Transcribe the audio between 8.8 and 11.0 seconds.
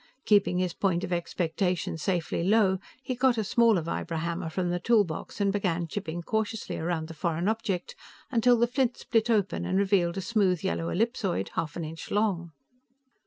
split open and revealed a smooth yellow